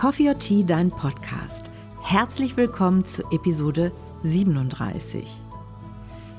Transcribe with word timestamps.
Coffee 0.00 0.30
or 0.30 0.38
Tea, 0.38 0.64
dein 0.64 0.90
Podcast. 0.90 1.70
Herzlich 2.00 2.56
willkommen 2.56 3.04
zu 3.04 3.22
Episode 3.32 3.92
37. 4.22 5.28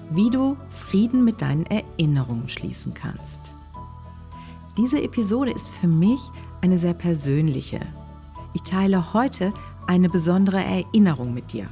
Wie 0.10 0.32
du 0.32 0.58
Frieden 0.72 1.24
mit 1.24 1.44
deinen 1.44 1.68
Erinnerungen 1.68 2.48
schließen 2.48 2.96
kannst. 2.96 3.54
Diese 4.80 5.04
Episode 5.04 5.52
ist 5.52 5.70
für 5.70 5.86
mich 5.86 6.20
eine 6.62 6.80
sehr 6.80 6.96
persönliche. 6.96 7.82
Ich 8.54 8.64
teile 8.64 9.14
heute 9.14 9.54
eine 9.86 10.10
besondere 10.10 10.64
Erinnerung 10.64 11.32
mit 11.36 11.54
dir. 11.54 11.68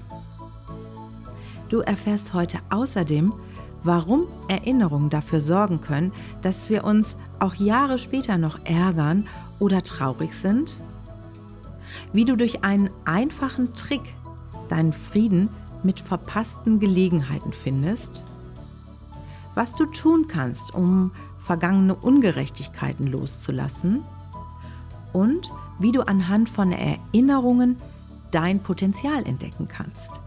Du 1.70 1.80
erfährst 1.80 2.36
heute 2.36 2.60
außerdem, 2.70 3.34
warum 3.82 4.28
Erinnerungen 4.48 5.10
dafür 5.10 5.42
sorgen 5.42 5.82
können, 5.82 6.12
dass 6.44 6.70
wir 6.70 6.84
uns 6.84 7.18
auch 7.40 7.56
Jahre 7.56 7.98
später 7.98 8.38
noch 8.38 8.60
ärgern 8.64 9.28
oder 9.58 9.82
traurig 9.84 10.36
sind, 10.36 10.84
wie 12.14 12.26
du 12.26 12.36
durch 12.36 12.64
einen 12.64 12.90
einfachen 13.06 13.74
Trick 13.74 14.02
deinen 14.70 14.94
Frieden 14.94 15.50
mit 15.84 16.00
verpassten 16.00 16.80
Gelegenheiten 16.80 17.54
findest, 17.54 18.24
was 19.56 19.76
du 19.76 19.86
tun 19.86 20.28
kannst, 20.28 20.74
um 20.74 21.12
vergangene 21.38 21.96
Ungerechtigkeiten 21.96 23.08
loszulassen 23.08 24.04
und 25.14 25.52
wie 25.80 25.92
du 25.92 26.02
anhand 26.02 26.50
von 26.50 26.72
Erinnerungen 26.72 27.78
dein 28.32 28.62
Potenzial 28.62 29.26
entdecken 29.26 29.68
kannst. 29.68 30.22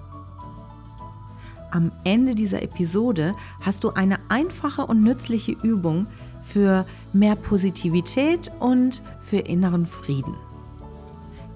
Am 1.71 1.93
Ende 2.05 2.35
dieser 2.35 2.63
Episode 2.63 3.33
hast 3.60 3.85
du 3.85 3.91
eine 3.91 4.19
einfache 4.29 4.85
und 4.85 5.02
nützliche 5.02 5.52
Übung 5.52 6.07
für 6.43 6.85
mehr 7.13 7.37
Positivität 7.37 8.52
und 8.59 9.02
für 9.21 9.38
inneren 9.38 9.87
Frieden. 9.87 10.35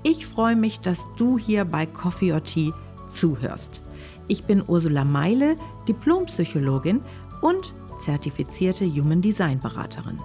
Ich 0.09 0.25
freue 0.25 0.55
mich, 0.55 0.79
dass 0.79 1.09
du 1.17 1.37
hier 1.37 1.65
bei 1.65 1.85
Coffee 1.85 2.33
or 2.33 2.45
Tea 2.45 2.73
zuhörst. 3.09 3.83
Ich 4.29 4.45
bin 4.45 4.63
Ursula 4.65 5.05
Meile, 5.05 5.57
Diplompsychologin 5.89 7.03
und 7.43 7.75
zertifizierte 7.99 8.85
Human 8.85 9.21
Design 9.21 9.59
Beraterin. 9.59 10.21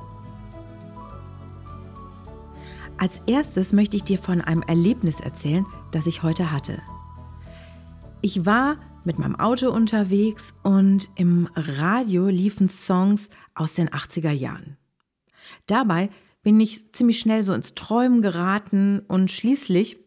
Als 2.99 3.21
erstes 3.25 3.73
möchte 3.73 3.97
ich 3.97 4.03
dir 4.03 4.19
von 4.19 4.41
einem 4.41 4.61
Erlebnis 4.61 5.19
erzählen, 5.19 5.65
das 5.89 6.05
ich 6.05 6.21
heute 6.21 6.51
hatte. 6.51 6.79
Ich 8.21 8.45
war 8.45 8.75
mit 9.03 9.17
meinem 9.17 9.39
Auto 9.39 9.71
unterwegs 9.71 10.53
und 10.61 11.09
im 11.15 11.49
Radio 11.55 12.27
liefen 12.27 12.69
Songs 12.69 13.29
aus 13.55 13.73
den 13.73 13.89
80er 13.89 14.29
Jahren. 14.29 14.77
Dabei 15.65 16.11
bin 16.43 16.59
ich 16.59 16.91
ziemlich 16.93 17.19
schnell 17.19 17.43
so 17.43 17.53
ins 17.53 17.73
Träumen 17.75 18.21
geraten 18.21 18.99
und 19.07 19.31
schließlich 19.31 19.97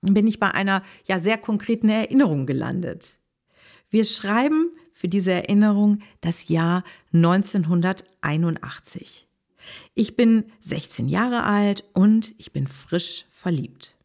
bin 0.00 0.26
ich 0.26 0.40
bei 0.40 0.50
einer 0.50 0.82
ja 1.06 1.20
sehr 1.20 1.38
konkreten 1.38 1.88
Erinnerung 1.88 2.46
gelandet. 2.46 3.20
Wir 3.88 4.04
schreiben 4.04 4.72
für 4.92 5.06
diese 5.08 5.32
Erinnerung 5.32 6.00
das 6.20 6.48
Jahr 6.48 6.84
1981. 7.12 9.26
Ich 9.94 10.16
bin 10.16 10.46
16 10.62 11.08
Jahre 11.08 11.44
alt 11.44 11.84
und 11.92 12.34
ich 12.38 12.52
bin 12.52 12.66
frisch 12.66 13.26
verliebt. 13.30 13.96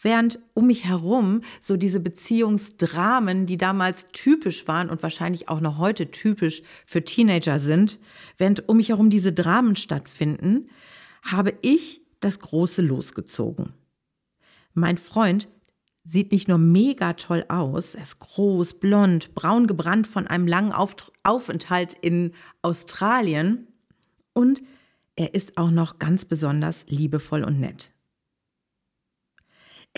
Während 0.00 0.38
um 0.52 0.66
mich 0.66 0.84
herum 0.84 1.40
so 1.60 1.76
diese 1.76 2.00
Beziehungsdramen, 2.00 3.46
die 3.46 3.56
damals 3.56 4.08
typisch 4.12 4.68
waren 4.68 4.90
und 4.90 5.02
wahrscheinlich 5.02 5.48
auch 5.48 5.60
noch 5.60 5.78
heute 5.78 6.10
typisch 6.10 6.62
für 6.84 7.02
Teenager 7.02 7.58
sind, 7.58 7.98
während 8.36 8.68
um 8.68 8.76
mich 8.76 8.90
herum 8.90 9.08
diese 9.08 9.32
Dramen 9.32 9.74
stattfinden, 9.74 10.68
habe 11.22 11.54
ich 11.62 12.02
das 12.20 12.38
große 12.40 12.82
losgezogen. 12.82 13.72
Mein 14.74 14.98
Freund 14.98 15.46
sieht 16.04 16.30
nicht 16.30 16.46
nur 16.46 16.58
mega 16.58 17.14
toll 17.14 17.44
aus, 17.48 17.94
er 17.94 18.04
ist 18.04 18.18
groß, 18.20 18.74
blond, 18.74 19.34
braun 19.34 19.66
gebrannt 19.66 20.06
von 20.06 20.26
einem 20.26 20.46
langen 20.46 20.72
Aufenthalt 20.72 21.94
in 21.94 22.32
Australien 22.62 23.66
und 24.34 24.62
er 25.16 25.34
ist 25.34 25.56
auch 25.56 25.70
noch 25.70 25.98
ganz 25.98 26.26
besonders 26.26 26.84
liebevoll 26.88 27.42
und 27.42 27.58
nett. 27.58 27.95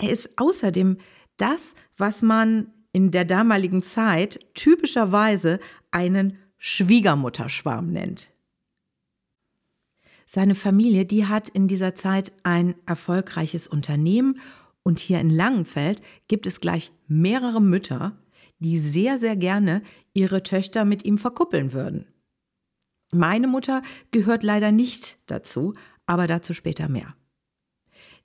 Er 0.01 0.11
ist 0.11 0.37
außerdem 0.37 0.97
das, 1.37 1.75
was 1.97 2.21
man 2.21 2.73
in 2.91 3.11
der 3.11 3.25
damaligen 3.25 3.83
Zeit 3.83 4.39
typischerweise 4.53 5.59
einen 5.91 6.37
Schwiegermutterschwarm 6.57 7.91
nennt. 7.91 8.31
Seine 10.25 10.55
Familie, 10.55 11.05
die 11.05 11.25
hat 11.25 11.49
in 11.49 11.67
dieser 11.67 11.95
Zeit 11.95 12.31
ein 12.43 12.75
erfolgreiches 12.85 13.67
Unternehmen 13.67 14.39
und 14.83 14.99
hier 14.99 15.19
in 15.19 15.29
Langenfeld 15.29 16.01
gibt 16.27 16.45
es 16.45 16.61
gleich 16.61 16.91
mehrere 17.07 17.61
Mütter, 17.61 18.15
die 18.59 18.79
sehr, 18.79 19.17
sehr 19.17 19.35
gerne 19.35 19.81
ihre 20.13 20.43
Töchter 20.43 20.85
mit 20.85 21.03
ihm 21.03 21.17
verkuppeln 21.17 21.73
würden. 21.73 22.05
Meine 23.11 23.47
Mutter 23.47 23.81
gehört 24.11 24.43
leider 24.43 24.71
nicht 24.71 25.17
dazu, 25.25 25.73
aber 26.05 26.27
dazu 26.27 26.53
später 26.53 26.89
mehr. 26.89 27.15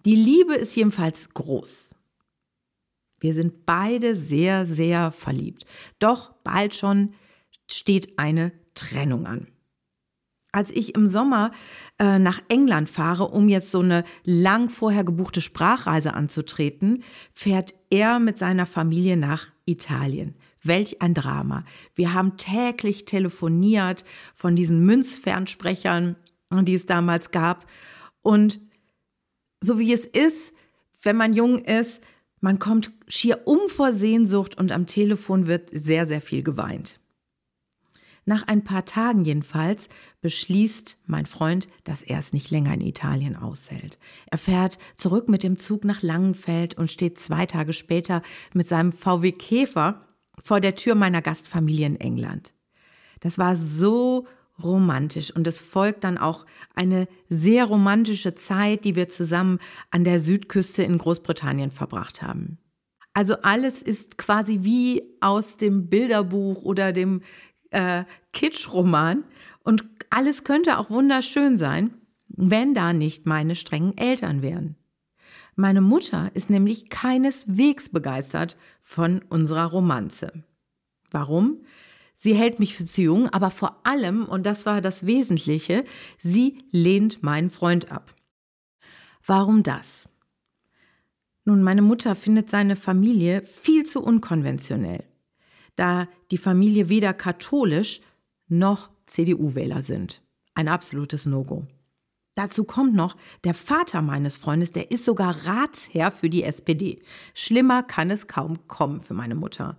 Die 0.05 0.17
Liebe 0.17 0.55
ist 0.55 0.77
jedenfalls 0.77 1.31
groß. 1.31 1.95
Wir 3.21 3.33
sind 3.33 3.65
beide 3.65 4.17
sehr, 4.17 4.67
sehr 4.67 5.13
verliebt. 5.13 5.65
Doch 5.99 6.35
bald 6.45 6.75
schon 6.75 7.15
steht 7.71 8.19
eine 8.19 8.53
Trennung 8.75 9.27
an. 9.27 9.47
Als 10.53 10.71
ich 10.71 10.95
im 10.95 11.07
Sommer 11.07 11.51
äh, 11.99 12.19
nach 12.19 12.41
England 12.49 12.89
fahre, 12.89 13.29
um 13.29 13.49
jetzt 13.49 13.71
so 13.71 13.81
eine 13.81 14.05
lang 14.25 14.69
vorher 14.69 15.05
gebuchte 15.05 15.41
Sprachreise 15.41 16.15
anzutreten, 16.15 17.03
fährt 17.33 17.75
er 17.91 18.21
mit 18.21 18.39
seiner 18.39 18.67
Familie 18.67 19.17
nach 19.17 19.47
Italien. 19.65 20.37
Welch 20.63 21.03
ein 21.03 21.15
Drama. 21.15 21.65
Wir 21.95 22.15
haben 22.15 22.37
täglich 22.37 23.05
telefoniert 23.05 24.05
von 24.35 24.55
diesen 24.55 24.85
Münzfernsprechern, 24.85 26.17
die 26.53 26.75
es 26.75 26.87
damals 26.87 27.31
gab. 27.31 27.67
Und 28.21 28.61
so 29.65 29.79
wie 29.79 29.93
es 29.93 30.05
ist, 30.05 30.53
wenn 31.03 31.17
man 31.17 31.33
jung 31.33 31.65
ist, 31.65 32.03
man 32.41 32.59
kommt 32.59 32.91
schier 33.09 33.47
um 33.47 33.59
vor 33.69 33.93
Sehnsucht 33.93 34.59
und 34.59 34.71
am 34.71 34.87
Telefon 34.87 35.47
wird 35.47 35.71
sehr, 35.73 36.07
sehr 36.07 36.21
viel 36.21 36.43
geweint. 36.43 37.01
Nach 38.27 38.47
ein 38.47 38.65
paar 38.65 38.87
Tagen 38.87 39.25
jedenfalls 39.25 39.89
beschließt 40.23 40.99
mein 41.07 41.27
Freund, 41.27 41.69
dass 41.85 42.01
er 42.01 42.19
es 42.19 42.33
nicht 42.33 42.51
länger 42.51 42.73
in 42.73 42.81
Italien 42.81 43.37
aushält. 43.37 43.99
Er 44.31 44.39
fährt 44.39 44.79
zurück 44.95 45.29
mit 45.29 45.43
dem 45.43 45.59
Zug 45.59 45.85
nach 45.85 46.03
Langenfeld 46.03 46.75
und 46.75 46.91
steht 46.91 47.19
zwei 47.19 47.45
Tage 47.45 47.75
später 47.75 48.23
mit 48.55 48.67
seinem 48.67 48.93
VW 48.93 49.33
Käfer 49.33 50.07
vor 50.43 50.61
der 50.61 50.75
Tür 50.75 50.95
meiner 50.95 51.21
Gastfamilie 51.21 51.87
in 51.87 52.01
England. 52.01 52.55
Das 53.21 53.39
war 53.39 53.57
so 53.57 54.27
romantisch 54.63 55.35
und 55.35 55.47
es 55.47 55.61
folgt 55.61 56.05
dann 56.05 56.19
auch 56.19 56.47
eine 56.75 57.09
sehr 57.29 57.65
romantische 57.65 58.35
Zeit, 58.35 58.85
die 58.85 58.97
wir 58.97 59.09
zusammen 59.09 59.59
an 59.91 60.05
der 60.05 60.21
Südküste 60.21 60.83
in 60.83 60.99
Großbritannien 60.99 61.71
verbracht 61.71 62.23
haben. 62.23 62.59
Also 63.13 63.37
alles 63.43 63.83
ist 63.83 64.19
quasi 64.19 64.61
wie 64.63 65.03
aus 65.21 65.57
dem 65.57 65.89
Bilderbuch 65.89 66.63
oder 66.63 66.93
dem 66.93 67.23
äh, 67.71 68.05
Kitschroman 68.33 69.25
und 69.63 69.85
alles 70.11 70.45
könnte 70.45 70.79
auch 70.79 70.91
wunderschön 70.91 71.57
sein, 71.57 71.95
wenn 72.29 72.75
da 72.75 72.93
nicht 72.93 73.27
meine 73.27 73.55
strengen 73.55 73.97
Eltern 73.97 74.43
wären. 74.43 74.77
Meine 75.57 75.81
Mutter 75.81 76.31
ist 76.35 76.51
nämlich 76.51 76.91
keineswegs 76.91 77.89
begeistert 77.89 78.57
von 78.81 79.23
unserer 79.29 79.67
Romanze. 79.67 80.45
Warum? 81.11 81.63
Sie 82.25 82.35
hält 82.35 82.59
mich 82.59 82.75
für 82.75 82.87
zu 82.87 83.03
jung, 83.03 83.29
aber 83.29 83.51
vor 83.51 83.81
allem, 83.85 84.25
und 84.25 84.47
das 84.47 84.65
war 84.65 84.81
das 84.81 85.05
Wesentliche, 85.05 85.85
sie 86.19 86.57
lehnt 86.71 87.23
meinen 87.23 87.51
Freund 87.51 87.93
ab. 87.93 88.15
Warum 89.27 89.63
das? 89.63 90.09
Nun, 91.45 91.63
meine 91.63 91.83
Mutter 91.83 92.15
findet 92.15 92.49
seine 92.49 92.77
Familie 92.77 93.43
viel 93.43 93.85
zu 93.85 94.03
unkonventionell, 94.03 95.05
da 95.77 96.09
die 96.31 96.39
Familie 96.39 96.89
weder 96.89 97.13
katholisch 97.13 98.01
noch 98.49 98.89
CDU-Wähler 99.05 99.83
sind. 99.83 100.23
Ein 100.55 100.69
absolutes 100.69 101.27
No-Go. 101.27 101.67
Dazu 102.37 102.65
kommt 102.65 102.95
noch, 102.95 103.19
der 103.45 103.53
Vater 103.53 104.01
meines 104.01 104.39
Freundes, 104.39 104.73
der 104.73 104.91
ist 104.91 105.05
sogar 105.05 105.45
Ratsherr 105.45 106.11
für 106.11 106.31
die 106.31 106.45
SPD. 106.45 107.03
Schlimmer 107.35 107.83
kann 107.83 108.11
es 108.11 108.29
kaum 108.29 108.67
kommen 108.67 109.03
für 109.03 109.13
meine 109.13 109.35
Mutter. 109.35 109.77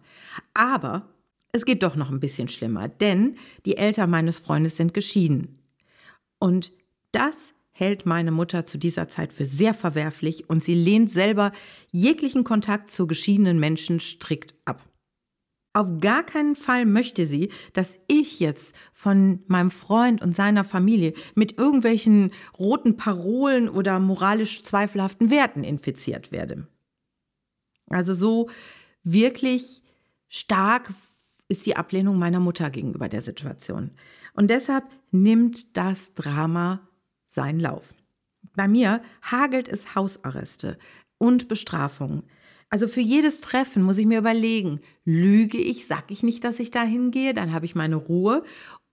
Aber 0.54 1.10
es 1.56 1.64
geht 1.64 1.84
doch 1.84 1.96
noch 1.96 2.12
ein 2.12 2.20
bisschen 2.20 2.50
schlimmer, 2.50 2.90
denn 2.90 3.38
die 3.66 3.78
Eltern 3.78 4.10
meines 4.10 4.40
Freundes 4.40 4.76
sind 4.76 4.94
geschieden. 4.94 5.60
Und 6.38 6.74
das 7.14 7.54
hält 7.72 8.06
meine 8.06 8.32
Mutter 8.32 8.66
zu 8.66 8.78
dieser 8.78 9.08
Zeit 9.08 9.32
für 9.32 9.46
sehr 9.46 9.74
verwerflich 9.74 10.50
und 10.50 10.62
sie 10.62 10.76
lehnt 10.76 11.10
selber 11.10 11.54
jeglichen 11.92 12.44
Kontakt 12.44 12.92
zu 12.92 13.08
geschiedenen 13.08 13.58
Menschen 13.58 14.02
strikt 14.02 14.54
ab. 14.66 14.84
Auf 15.72 16.00
gar 16.00 16.24
keinen 16.24 16.58
Fall 16.58 16.86
möchte 16.86 17.26
sie, 17.26 17.50
dass 17.72 18.00
ich 18.08 18.42
jetzt 18.42 18.76
von 18.94 19.40
meinem 19.48 19.72
Freund 19.72 20.22
und 20.22 20.36
seiner 20.36 20.66
Familie 20.66 21.14
mit 21.36 21.58
irgendwelchen 21.58 22.32
roten 22.60 22.98
Parolen 22.98 23.70
oder 23.70 24.00
moralisch 24.00 24.64
zweifelhaften 24.64 25.30
Werten 25.30 25.64
infiziert 25.64 26.34
werde. 26.34 26.68
Also 27.90 28.14
so 28.14 28.50
wirklich 29.04 29.82
stark 30.28 30.94
ist 31.48 31.66
die 31.66 31.76
Ablehnung 31.76 32.18
meiner 32.18 32.40
Mutter 32.40 32.70
gegenüber 32.70 33.10
der 33.10 33.22
Situation. 33.22 33.92
Und 34.34 34.50
deshalb 34.50 34.86
nimmt 35.12 35.78
das 35.78 36.14
Drama 36.14 36.88
seinen 37.28 37.60
Lauf. 37.60 37.94
Bei 38.56 38.68
mir 38.68 39.02
hagelt 39.22 39.68
es 39.68 39.96
Hausarreste 39.96 40.78
und 41.18 41.48
Bestrafungen. 41.48 42.24
Also 42.70 42.88
für 42.88 43.02
jedes 43.02 43.42
Treffen 43.42 43.84
muss 43.84 43.98
ich 43.98 44.06
mir 44.06 44.20
überlegen, 44.20 44.82
lüge 45.04 45.58
ich, 45.58 45.88
sage 45.88 46.06
ich 46.10 46.24
nicht, 46.24 46.44
dass 46.44 46.60
ich 46.60 46.72
dahin 46.72 47.12
gehe, 47.12 47.34
dann 47.34 47.54
habe 47.54 47.66
ich 47.66 47.76
meine 47.76 47.96
Ruhe. 47.96 48.44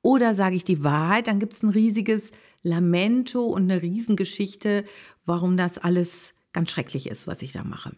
Oder 0.02 0.34
sage 0.34 0.56
ich 0.56 0.64
die 0.64 0.84
Wahrheit, 0.84 1.28
dann 1.28 1.38
gibt 1.38 1.54
es 1.54 1.62
ein 1.62 1.70
riesiges 1.70 2.32
Lamento 2.62 3.44
und 3.44 3.70
eine 3.70 3.82
Riesengeschichte, 3.82 4.84
warum 5.24 5.56
das 5.56 5.78
alles 5.78 6.34
ganz 6.52 6.70
schrecklich 6.70 7.08
ist, 7.08 7.26
was 7.26 7.42
ich 7.42 7.52
da 7.52 7.64
mache. 7.64 7.92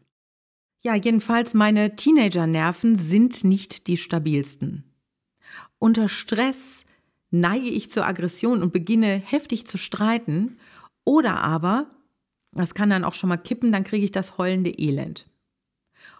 Ja, 0.86 0.94
jedenfalls 0.94 1.54
meine 1.54 1.96
Teenager-Nerven 1.96 2.96
sind 2.96 3.42
nicht 3.42 3.86
die 3.86 3.96
stabilsten. 3.96 4.84
Unter 5.78 6.08
Stress 6.08 6.84
neige 7.30 7.68
ich 7.68 7.88
zur 7.88 8.06
Aggression 8.06 8.62
und 8.62 8.74
beginne 8.74 9.14
heftig 9.14 9.66
zu 9.66 9.78
streiten. 9.78 10.58
Oder 11.04 11.40
aber, 11.42 11.86
das 12.52 12.74
kann 12.74 12.90
dann 12.90 13.04
auch 13.04 13.14
schon 13.14 13.30
mal 13.30 13.38
kippen, 13.38 13.72
dann 13.72 13.84
kriege 13.84 14.04
ich 14.04 14.12
das 14.12 14.36
heulende 14.36 14.78
Elend. 14.78 15.26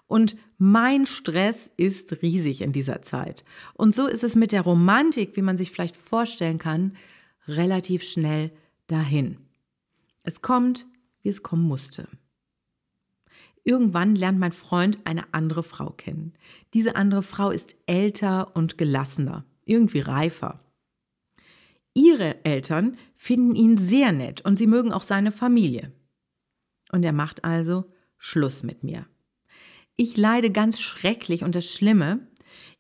Und 0.07 0.37
mein 0.57 1.05
Stress 1.05 1.71
ist 1.77 2.23
riesig 2.23 2.63
in 2.63 2.73
dieser 2.73 3.03
Zeit. 3.03 3.45
Und 3.75 3.95
so 3.95 4.07
ist 4.07 4.25
es 4.25 4.35
mit 4.35 4.53
der 4.53 4.63
Romantik, 4.63 5.37
wie 5.37 5.43
man 5.43 5.59
sich 5.59 5.73
vielleicht 5.73 5.97
vorstellen 5.97 6.59
kann, 6.59 6.97
relativ 7.47 8.03
schnell 8.03 8.51
dahin. 8.87 9.37
Es 10.23 10.41
kommt, 10.41 10.87
wie 11.23 11.29
es 11.29 11.43
kommen 11.43 11.65
musste. 11.65 12.09
Irgendwann 13.65 14.15
lernt 14.15 14.39
mein 14.39 14.53
Freund 14.53 14.99
eine 15.05 15.33
andere 15.33 15.63
Frau 15.63 15.91
kennen. 15.91 16.35
Diese 16.75 16.97
andere 16.97 17.23
Frau 17.23 17.51
ist 17.51 17.77
älter 17.87 18.55
und 18.55 18.77
gelassener, 18.77 19.45
irgendwie 19.65 20.01
reifer. 20.01 20.61
Ihre 21.95 22.45
Eltern 22.45 22.99
finden 23.17 23.55
ihn 23.55 23.79
sehr 23.79 24.13
nett 24.13 24.43
und 24.43 24.57
sie 24.57 24.67
mögen 24.67 24.93
auch 24.93 25.03
seine 25.03 25.33
Familie. 25.33 25.93
Und 26.93 27.05
er 27.05 27.13
macht 27.13 27.45
also 27.45 27.85
Schluss 28.19 28.63
mit 28.63 28.85
mir. 28.85 29.07
Ich 29.97 30.17
leide 30.17 30.51
ganz 30.51 30.81
schrecklich 30.81 31.43
und 31.43 31.55
das 31.55 31.67
Schlimme, 31.67 32.27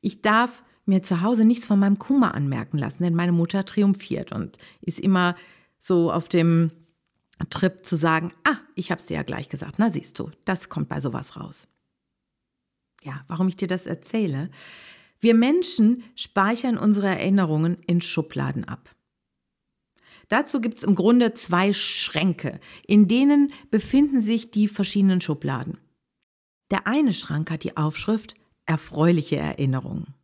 ich 0.01 0.21
darf 0.21 0.65
mir 0.85 1.03
zu 1.03 1.23
Hause 1.23 1.45
nichts 1.45 1.67
von 1.67 1.79
meinem 1.79 1.99
Kummer 1.99 2.35
anmerken 2.35 2.77
lassen, 2.77 3.05
denn 3.05 3.15
meine 3.15 3.33
Mutter 3.33 3.65
triumphiert 3.65 4.33
und 4.33 4.59
ist 4.83 4.99
immer 4.99 5.35
so 5.79 6.13
auf 6.13 6.29
dem 6.29 6.73
Trip 7.51 7.85
zu 7.85 7.97
sagen, 7.97 8.33
ah, 8.45 8.59
ich 8.75 8.91
habe 8.91 9.01
es 9.01 9.07
dir 9.07 9.15
ja 9.15 9.23
gleich 9.23 9.49
gesagt, 9.49 9.79
na 9.79 9.91
siehst 9.91 10.19
du, 10.19 10.31
das 10.45 10.69
kommt 10.69 10.89
bei 10.89 11.01
sowas 11.01 11.37
raus. 11.37 11.67
Ja, 13.03 13.25
warum 13.29 13.49
ich 13.49 13.57
dir 13.57 13.69
das 13.69 13.87
erzähle? 13.87 14.51
Wir 15.21 15.35
Menschen 15.35 16.05
speichern 16.15 16.79
unsere 16.79 17.09
Erinnerungen 17.09 17.79
in 17.87 18.01
Schubladen 18.01 18.65
ab. 18.65 18.95
Dazu 20.29 20.61
gibt 20.61 20.79
es 20.79 20.83
im 20.83 20.95
Grunde 20.95 21.35
zwei 21.35 21.73
Schränke, 21.73 22.61
in 22.87 23.09
denen 23.09 23.53
befinden 23.71 24.21
sich 24.21 24.51
die 24.51 24.69
verschiedenen 24.69 25.21
Schubladen. 25.21 25.79
Der 26.71 26.87
eine 26.87 27.13
Schrank 27.13 27.51
hat 27.51 27.63
die 27.63 27.77
Aufschrift 27.77 28.35
erfreuliche 28.67 29.37
Erinnerungen. 29.37 30.15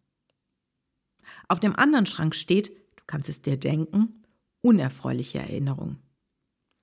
Auf 1.48 1.60
dem 1.60 1.76
anderen 1.76 2.06
Schrank 2.06 2.34
steht, 2.34 2.70
du 2.96 3.04
kannst 3.06 3.28
es 3.28 3.42
dir 3.42 3.56
denken, 3.56 4.24
unerfreuliche 4.62 5.38
Erinnerungen. 5.38 5.98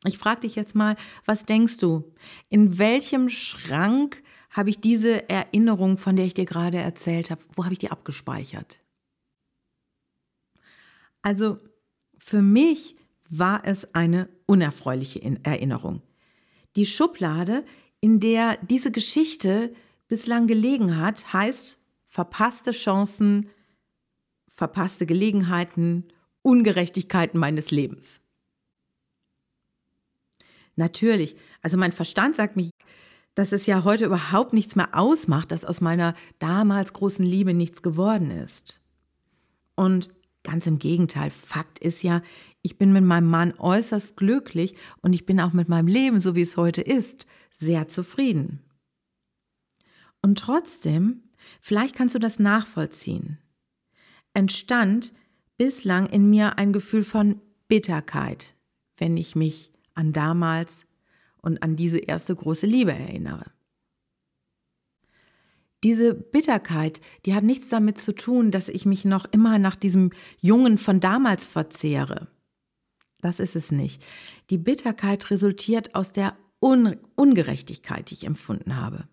Ich 0.03 0.17
frage 0.17 0.41
dich 0.41 0.55
jetzt 0.55 0.75
mal, 0.75 0.95
was 1.25 1.45
denkst 1.45 1.77
du? 1.77 2.13
In 2.49 2.77
welchem 2.77 3.29
Schrank 3.29 4.21
habe 4.51 4.69
ich 4.69 4.79
diese 4.79 5.29
Erinnerung, 5.29 5.97
von 5.97 6.15
der 6.15 6.25
ich 6.25 6.33
dir 6.33 6.45
gerade 6.45 6.77
erzählt 6.77 7.31
habe, 7.31 7.43
wo 7.53 7.63
habe 7.63 7.73
ich 7.73 7.79
die 7.79 7.91
abgespeichert? 7.91 8.79
Also 11.21 11.57
für 12.17 12.41
mich 12.41 12.95
war 13.29 13.65
es 13.65 13.93
eine 13.93 14.29
unerfreuliche 14.45 15.21
Erinnerung. 15.43 16.01
Die 16.75 16.85
Schublade, 16.85 17.65
in 17.99 18.19
der 18.19 18.57
diese 18.57 18.91
Geschichte 18.91 19.73
bislang 20.07 20.47
gelegen 20.47 20.97
hat, 20.97 21.33
heißt 21.33 21.79
verpasste 22.05 22.71
Chancen, 22.71 23.49
verpasste 24.47 25.05
Gelegenheiten, 25.05 26.05
Ungerechtigkeiten 26.41 27.39
meines 27.39 27.71
Lebens. 27.71 28.21
Natürlich, 30.77 31.35
also 31.61 31.75
mein 31.75 31.91
Verstand 31.91 32.35
sagt 32.35 32.55
mir, 32.55 32.69
dass 33.35 33.51
es 33.51 33.65
ja 33.65 33.83
heute 33.83 34.05
überhaupt 34.05 34.53
nichts 34.53 34.75
mehr 34.75 34.89
ausmacht, 34.93 35.51
dass 35.51 35.65
aus 35.65 35.81
meiner 35.81 36.13
damals 36.39 36.93
großen 36.93 37.25
Liebe 37.25 37.53
nichts 37.53 37.81
geworden 37.81 38.31
ist. 38.31 38.79
Und 39.75 40.09
ganz 40.43 40.65
im 40.65 40.79
Gegenteil, 40.79 41.29
Fakt 41.29 41.79
ist 41.79 42.03
ja, 42.03 42.21
ich 42.61 42.77
bin 42.77 42.93
mit 42.93 43.03
meinem 43.03 43.29
Mann 43.29 43.53
äußerst 43.57 44.15
glücklich 44.17 44.75
und 45.01 45.13
ich 45.13 45.25
bin 45.25 45.39
auch 45.39 45.53
mit 45.53 45.67
meinem 45.67 45.87
Leben, 45.87 46.19
so 46.19 46.35
wie 46.35 46.41
es 46.41 46.57
heute 46.57 46.81
ist, 46.81 47.25
sehr 47.51 47.87
zufrieden. 47.87 48.61
Und 50.21 50.39
trotzdem, 50.39 51.23
vielleicht 51.59 51.95
kannst 51.95 52.15
du 52.15 52.19
das 52.19 52.39
nachvollziehen, 52.39 53.39
entstand 54.33 55.13
bislang 55.57 56.07
in 56.07 56.29
mir 56.29 56.57
ein 56.59 56.71
Gefühl 56.71 57.03
von 57.03 57.41
Bitterkeit, 57.67 58.55
wenn 58.97 59.17
ich 59.17 59.35
mich 59.35 59.71
an 59.97 60.13
damals 60.13 60.85
und 61.41 61.63
an 61.63 61.75
diese 61.75 61.99
erste 61.99 62.35
große 62.35 62.65
Liebe 62.65 62.91
erinnere. 62.91 63.51
Diese 65.83 66.15
Bitterkeit, 66.15 67.01
die 67.25 67.35
hat 67.35 67.43
nichts 67.43 67.69
damit 67.69 67.97
zu 67.97 68.13
tun, 68.13 68.51
dass 68.51 68.67
ich 68.67 68.85
mich 68.85 69.05
noch 69.05 69.25
immer 69.31 69.59
nach 69.59 69.75
diesem 69.75 70.09
Jungen 70.41 70.77
von 70.77 70.99
damals 70.99 71.45
verzehre. 71.47 72.27
Das 73.21 73.39
ist 73.39 73.55
es 73.55 73.71
nicht. 73.71 74.03
Die 74.49 74.57
Bitterkeit 74.57 75.29
resultiert 75.29 75.95
aus 75.95 76.13
der 76.13 76.35
Un 76.59 76.97
Ungerechtigkeit, 77.15 78.09
die 78.09 78.15
ich 78.15 78.23
empfunden 78.25 78.77
habe. 78.77 79.07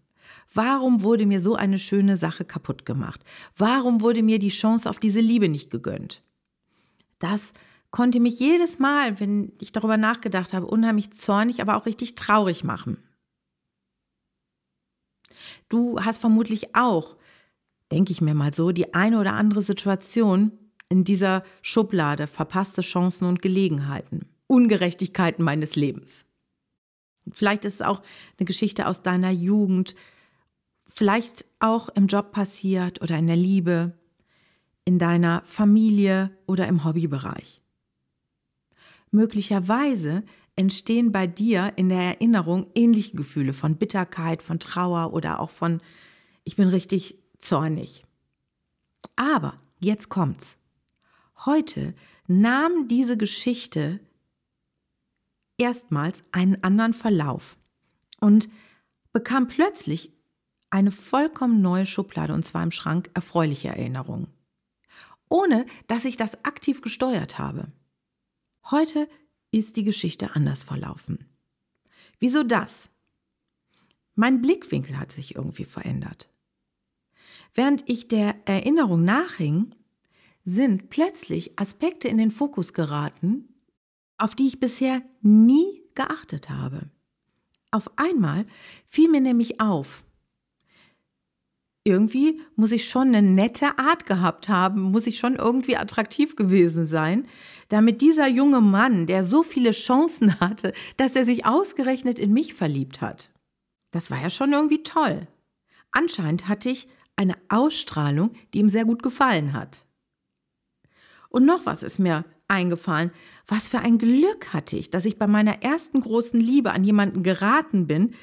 Warum 0.52 1.02
wurde 1.02 1.26
mir 1.26 1.40
so 1.40 1.54
eine 1.54 1.78
schöne 1.78 2.16
Sache 2.16 2.46
kaputt 2.46 2.86
gemacht? 2.86 3.22
Warum 3.56 4.00
wurde 4.00 4.22
mir 4.22 4.38
die 4.38 4.48
Chance 4.48 4.88
auf 4.88 4.98
diese 4.98 5.20
Liebe 5.20 5.50
nicht 5.50 5.70
gegönnt? 5.70 6.22
Das 7.18 7.52
konnte 7.94 8.18
mich 8.18 8.40
jedes 8.40 8.80
Mal, 8.80 9.20
wenn 9.20 9.52
ich 9.60 9.70
darüber 9.70 9.96
nachgedacht 9.96 10.52
habe, 10.52 10.66
unheimlich 10.66 11.12
zornig, 11.12 11.62
aber 11.62 11.76
auch 11.76 11.86
richtig 11.86 12.16
traurig 12.16 12.64
machen. 12.64 12.98
Du 15.68 16.00
hast 16.00 16.18
vermutlich 16.18 16.74
auch, 16.74 17.16
denke 17.92 18.10
ich 18.10 18.20
mir 18.20 18.34
mal 18.34 18.52
so, 18.52 18.72
die 18.72 18.94
eine 18.94 19.20
oder 19.20 19.34
andere 19.34 19.62
Situation 19.62 20.50
in 20.88 21.04
dieser 21.04 21.44
Schublade 21.62 22.26
verpasste 22.26 22.80
Chancen 22.80 23.28
und 23.28 23.42
Gelegenheiten, 23.42 24.26
Ungerechtigkeiten 24.48 25.44
meines 25.44 25.76
Lebens. 25.76 26.24
Vielleicht 27.30 27.64
ist 27.64 27.74
es 27.74 27.82
auch 27.82 28.02
eine 28.40 28.46
Geschichte 28.46 28.88
aus 28.88 29.02
deiner 29.02 29.30
Jugend, 29.30 29.94
vielleicht 30.88 31.46
auch 31.60 31.90
im 31.90 32.08
Job 32.08 32.32
passiert 32.32 33.02
oder 33.02 33.16
in 33.18 33.28
der 33.28 33.36
Liebe, 33.36 33.96
in 34.84 34.98
deiner 34.98 35.42
Familie 35.44 36.36
oder 36.48 36.66
im 36.66 36.84
Hobbybereich. 36.84 37.60
Möglicherweise 39.14 40.24
entstehen 40.56 41.12
bei 41.12 41.28
dir 41.28 41.74
in 41.76 41.88
der 41.88 42.00
Erinnerung 42.00 42.66
ähnliche 42.74 43.16
Gefühle 43.16 43.52
von 43.52 43.76
Bitterkeit, 43.76 44.42
von 44.42 44.58
Trauer 44.58 45.12
oder 45.12 45.38
auch 45.38 45.50
von 45.50 45.80
ich 46.42 46.56
bin 46.56 46.66
richtig 46.66 47.16
zornig. 47.38 48.02
Aber 49.14 49.60
jetzt 49.78 50.08
kommt's. 50.08 50.56
Heute 51.44 51.94
nahm 52.26 52.88
diese 52.88 53.16
Geschichte 53.16 54.00
erstmals 55.58 56.24
einen 56.32 56.64
anderen 56.64 56.92
Verlauf 56.92 57.56
und 58.18 58.48
bekam 59.12 59.46
plötzlich 59.46 60.10
eine 60.70 60.90
vollkommen 60.90 61.62
neue 61.62 61.86
Schublade 61.86 62.34
und 62.34 62.44
zwar 62.44 62.64
im 62.64 62.72
Schrank 62.72 63.10
erfreuliche 63.14 63.68
Erinnerungen. 63.68 64.26
Ohne 65.28 65.66
dass 65.86 66.04
ich 66.04 66.16
das 66.16 66.44
aktiv 66.44 66.82
gesteuert 66.82 67.38
habe. 67.38 67.70
Heute 68.70 69.08
ist 69.50 69.76
die 69.76 69.84
Geschichte 69.84 70.34
anders 70.34 70.64
verlaufen. 70.64 71.26
Wieso 72.18 72.42
das? 72.42 72.88
Mein 74.14 74.40
Blickwinkel 74.40 74.98
hat 74.98 75.12
sich 75.12 75.34
irgendwie 75.34 75.64
verändert. 75.64 76.30
Während 77.52 77.88
ich 77.88 78.08
der 78.08 78.36
Erinnerung 78.46 79.04
nachhing, 79.04 79.74
sind 80.44 80.88
plötzlich 80.88 81.58
Aspekte 81.58 82.08
in 82.08 82.18
den 82.18 82.30
Fokus 82.30 82.72
geraten, 82.72 83.48
auf 84.18 84.34
die 84.34 84.46
ich 84.46 84.60
bisher 84.60 85.02
nie 85.20 85.82
geachtet 85.94 86.48
habe. 86.48 86.90
Auf 87.70 87.90
einmal 87.98 88.46
fiel 88.86 89.10
mir 89.10 89.20
nämlich 89.20 89.60
auf, 89.60 90.04
irgendwie 91.84 92.40
muss 92.56 92.72
ich 92.72 92.88
schon 92.88 93.08
eine 93.08 93.22
nette 93.22 93.78
Art 93.78 94.06
gehabt 94.06 94.48
haben, 94.48 94.80
muss 94.80 95.06
ich 95.06 95.18
schon 95.18 95.36
irgendwie 95.36 95.76
attraktiv 95.76 96.34
gewesen 96.34 96.86
sein, 96.86 97.28
damit 97.68 98.00
dieser 98.00 98.26
junge 98.26 98.62
Mann, 98.62 99.06
der 99.06 99.22
so 99.22 99.42
viele 99.42 99.70
Chancen 99.72 100.40
hatte, 100.40 100.72
dass 100.96 101.14
er 101.14 101.24
sich 101.24 101.44
ausgerechnet 101.44 102.18
in 102.18 102.32
mich 102.32 102.54
verliebt 102.54 103.02
hat. 103.02 103.30
Das 103.90 104.10
war 104.10 104.20
ja 104.20 104.30
schon 104.30 104.52
irgendwie 104.52 104.82
toll. 104.82 105.28
Anscheinend 105.92 106.48
hatte 106.48 106.70
ich 106.70 106.88
eine 107.16 107.36
Ausstrahlung, 107.48 108.32
die 108.52 108.58
ihm 108.58 108.68
sehr 108.68 108.84
gut 108.84 109.02
gefallen 109.02 109.52
hat. 109.52 109.84
Und 111.28 111.46
noch 111.46 111.66
was 111.66 111.82
ist 111.82 111.98
mir 111.98 112.24
eingefallen. 112.48 113.10
Was 113.46 113.68
für 113.68 113.80
ein 113.80 113.98
Glück 113.98 114.52
hatte 114.52 114.76
ich, 114.76 114.90
dass 114.90 115.04
ich 115.04 115.18
bei 115.18 115.26
meiner 115.26 115.62
ersten 115.62 116.00
großen 116.00 116.40
Liebe 116.40 116.72
an 116.72 116.84
jemanden 116.84 117.22
geraten 117.22 117.86
bin, 117.86 118.14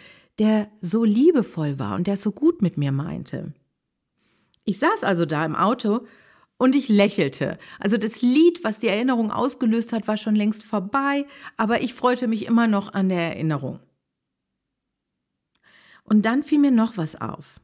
der 0.41 0.71
so 0.81 1.03
liebevoll 1.03 1.77
war 1.77 1.93
und 1.93 2.07
der 2.07 2.15
es 2.15 2.23
so 2.23 2.31
gut 2.31 2.63
mit 2.63 2.75
mir 2.75 2.91
meinte. 2.91 3.53
Ich 4.65 4.79
saß 4.79 5.03
also 5.03 5.27
da 5.27 5.45
im 5.45 5.55
Auto 5.55 6.07
und 6.57 6.75
ich 6.75 6.89
lächelte. 6.89 7.59
Also 7.79 7.97
das 7.97 8.23
Lied, 8.23 8.63
was 8.63 8.79
die 8.79 8.87
Erinnerung 8.87 9.29
ausgelöst 9.29 9.93
hat, 9.93 10.07
war 10.07 10.17
schon 10.17 10.33
längst 10.33 10.63
vorbei, 10.63 11.27
aber 11.57 11.83
ich 11.83 11.93
freute 11.93 12.27
mich 12.27 12.47
immer 12.47 12.65
noch 12.65 12.91
an 12.91 13.09
der 13.09 13.19
Erinnerung. 13.19 13.81
Und 16.05 16.25
dann 16.25 16.41
fiel 16.41 16.57
mir 16.57 16.71
noch 16.71 16.97
was 16.97 17.21
auf. 17.21 17.61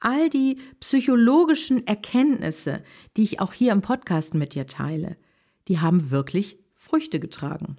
All 0.00 0.30
die 0.30 0.58
psychologischen 0.80 1.86
Erkenntnisse, 1.86 2.82
die 3.18 3.24
ich 3.24 3.40
auch 3.40 3.52
hier 3.52 3.72
im 3.72 3.82
Podcast 3.82 4.32
mit 4.32 4.54
dir 4.54 4.66
teile, 4.66 5.18
die 5.68 5.78
haben 5.78 6.10
wirklich 6.10 6.58
Früchte 6.74 7.20
getragen. 7.20 7.76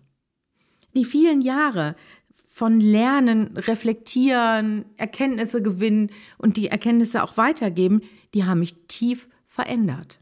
Die 0.96 1.06
vielen 1.06 1.42
Jahre 1.42 1.96
von 2.60 2.82
Lernen, 2.82 3.56
Reflektieren, 3.56 4.84
Erkenntnisse 4.98 5.62
gewinnen 5.62 6.12
und 6.38 6.58
die 6.58 6.68
Erkenntnisse 6.68 7.24
auch 7.24 7.38
weitergeben, 7.38 8.02
die 8.34 8.44
haben 8.44 8.60
mich 8.60 8.76
tief 8.90 9.30
verändert. 9.46 10.20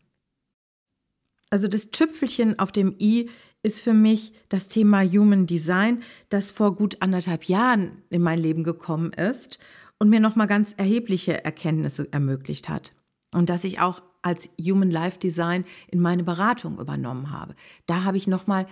Also 1.50 1.68
das 1.68 1.90
Tüpfelchen 1.90 2.60
auf 2.60 2.72
dem 2.72 2.94
i 3.00 3.28
ist 3.64 3.82
für 3.82 3.96
mich 3.96 4.34
das 4.50 4.68
Thema 4.68 5.02
Human 5.04 5.48
Design, 5.48 6.04
das 6.30 6.52
vor 6.52 6.76
gut 6.76 7.02
anderthalb 7.02 7.46
Jahren 7.46 8.04
in 8.12 8.22
mein 8.22 8.38
Leben 8.38 8.64
gekommen 8.64 9.14
ist 9.14 9.58
und 9.98 10.10
mir 10.10 10.20
nochmal 10.20 10.46
ganz 10.46 10.76
erhebliche 10.78 11.44
Erkenntnisse 11.44 12.08
ermöglicht 12.14 12.70
hat. 12.70 12.94
Und 13.32 13.50
dass 13.50 13.64
ich 13.64 13.80
auch 13.80 14.04
als 14.22 14.52
Human 14.62 14.92
Life 14.92 15.18
Design 15.18 15.66
in 15.88 16.02
meine 16.02 16.24
Beratung 16.24 16.78
übernommen 16.78 17.32
habe. 17.32 17.56
Da 17.88 18.04
habe 18.04 18.18
ich 18.18 18.28
nochmal 18.28 18.68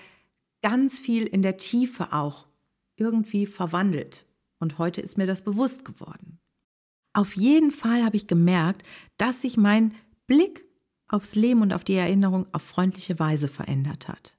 ganz 0.61 0.99
viel 0.99 1.25
in 1.25 1.41
der 1.41 1.57
Tiefe 1.57 2.13
auch 2.13 2.45
irgendwie 2.97 3.45
verwandelt. 3.45 4.25
Und 4.59 4.77
heute 4.77 5.01
ist 5.01 5.17
mir 5.17 5.27
das 5.27 5.43
bewusst 5.43 5.85
geworden. 5.85 6.39
Auf 7.13 7.35
jeden 7.35 7.71
Fall 7.71 8.03
habe 8.03 8.17
ich 8.17 8.27
gemerkt, 8.27 8.83
dass 9.17 9.41
sich 9.41 9.57
mein 9.57 9.93
Blick 10.27 10.65
aufs 11.07 11.35
Leben 11.35 11.61
und 11.61 11.73
auf 11.73 11.83
die 11.83 11.95
Erinnerung 11.95 12.47
auf 12.51 12.63
freundliche 12.63 13.19
Weise 13.19 13.47
verändert 13.47 14.07
hat. 14.07 14.35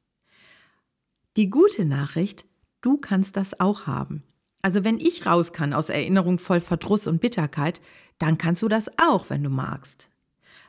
Die 1.36 1.48
gute 1.50 1.84
Nachricht, 1.84 2.44
du 2.80 2.98
kannst 2.98 3.36
das 3.36 3.60
auch 3.60 3.86
haben. 3.86 4.22
Also 4.62 4.84
wenn 4.84 4.98
ich 4.98 5.26
raus 5.26 5.52
kann 5.52 5.72
aus 5.72 5.90
Erinnerung 5.90 6.38
voll 6.38 6.60
Verdruss 6.60 7.06
und 7.06 7.20
Bitterkeit, 7.20 7.80
dann 8.18 8.38
kannst 8.38 8.62
du 8.62 8.68
das 8.68 8.90
auch, 8.98 9.30
wenn 9.30 9.42
du 9.42 9.50
magst. 9.50 10.08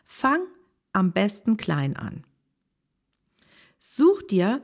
Fang 0.05 0.41
am 0.93 1.11
besten 1.11 1.57
klein 1.57 1.95
an. 1.95 2.23
Such 3.79 4.21
dir 4.23 4.61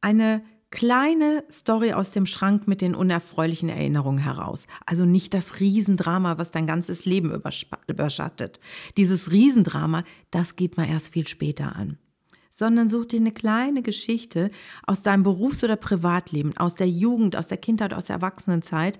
eine 0.00 0.44
kleine 0.74 1.44
Story 1.50 1.92
aus 1.92 2.10
dem 2.10 2.26
Schrank 2.26 2.66
mit 2.66 2.80
den 2.80 2.94
unerfreulichen 2.94 3.68
Erinnerungen 3.68 4.18
heraus. 4.18 4.66
Also 4.84 5.06
nicht 5.06 5.32
das 5.32 5.60
Riesendrama, 5.60 6.36
was 6.36 6.50
dein 6.50 6.66
ganzes 6.66 7.06
Leben 7.06 7.32
überschattet. 7.32 8.60
Dieses 8.96 9.30
Riesendrama, 9.30 10.02
das 10.32 10.56
geht 10.56 10.76
mal 10.76 10.88
erst 10.88 11.12
viel 11.12 11.28
später 11.28 11.76
an. 11.76 11.96
Sondern 12.50 12.88
such 12.88 13.06
dir 13.06 13.20
eine 13.20 13.32
kleine 13.32 13.82
Geschichte 13.82 14.50
aus 14.86 15.02
deinem 15.02 15.22
Berufs- 15.22 15.64
oder 15.64 15.76
Privatleben, 15.76 16.56
aus 16.56 16.74
der 16.74 16.88
Jugend, 16.88 17.36
aus 17.36 17.48
der 17.48 17.58
Kindheit, 17.58 17.94
aus 17.94 18.06
der 18.06 18.16
Erwachsenenzeit, 18.16 18.98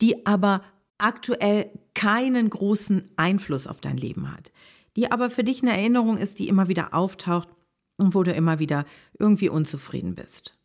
die 0.00 0.26
aber 0.26 0.62
aktuell 0.98 1.70
keinen 1.94 2.48
großen 2.50 3.10
Einfluss 3.16 3.66
auf 3.66 3.80
dein 3.80 3.96
Leben 3.96 4.32
hat. 4.32 4.52
Die 4.94 5.10
aber 5.10 5.28
für 5.28 5.44
dich 5.44 5.62
eine 5.62 5.76
Erinnerung 5.76 6.16
ist, 6.16 6.38
die 6.38 6.48
immer 6.48 6.68
wieder 6.68 6.94
auftaucht 6.94 7.48
und 7.96 8.14
wo 8.14 8.22
du 8.22 8.32
immer 8.32 8.60
wieder 8.60 8.84
irgendwie 9.18 9.48
unzufrieden 9.48 10.14
bist. 10.14 10.55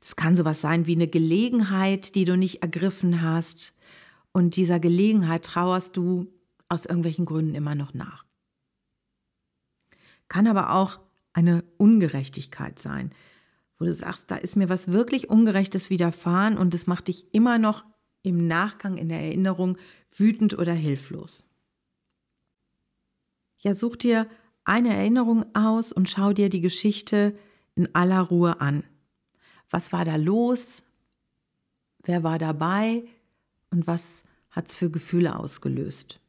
Es 0.00 0.16
kann 0.16 0.36
sowas 0.36 0.60
sein 0.60 0.86
wie 0.86 0.94
eine 0.94 1.08
Gelegenheit, 1.08 2.14
die 2.14 2.24
du 2.24 2.36
nicht 2.36 2.62
ergriffen 2.62 3.22
hast. 3.22 3.74
Und 4.32 4.56
dieser 4.56 4.80
Gelegenheit 4.80 5.44
trauerst 5.44 5.96
du 5.96 6.32
aus 6.68 6.86
irgendwelchen 6.86 7.24
Gründen 7.24 7.54
immer 7.54 7.74
noch 7.74 7.94
nach. 7.94 8.24
Kann 10.28 10.46
aber 10.46 10.74
auch 10.74 11.00
eine 11.32 11.64
Ungerechtigkeit 11.78 12.78
sein, 12.78 13.10
wo 13.78 13.84
du 13.84 13.92
sagst, 13.92 14.30
da 14.30 14.36
ist 14.36 14.56
mir 14.56 14.68
was 14.68 14.88
wirklich 14.88 15.30
Ungerechtes 15.30 15.90
widerfahren 15.90 16.56
und 16.56 16.74
es 16.74 16.86
macht 16.86 17.08
dich 17.08 17.32
immer 17.32 17.58
noch 17.58 17.84
im 18.22 18.46
Nachgang 18.46 18.96
in 18.96 19.08
der 19.08 19.20
Erinnerung 19.20 19.76
wütend 20.10 20.58
oder 20.58 20.72
hilflos. 20.72 21.44
Ja, 23.58 23.74
such 23.74 23.96
dir 23.96 24.26
eine 24.64 24.94
Erinnerung 24.94 25.44
aus 25.54 25.92
und 25.92 26.08
schau 26.08 26.32
dir 26.32 26.48
die 26.48 26.60
Geschichte 26.60 27.36
in 27.74 27.94
aller 27.94 28.20
Ruhe 28.20 28.60
an. 28.60 28.84
Was 29.74 29.92
war 29.92 30.04
da 30.04 30.14
los? 30.14 30.84
Wer 32.04 32.22
war 32.22 32.38
dabei? 32.38 33.02
Und 33.70 33.88
was 33.88 34.22
hat 34.50 34.68
es 34.68 34.76
für 34.76 34.88
Gefühle 34.88 35.36
ausgelöst? 35.36 36.20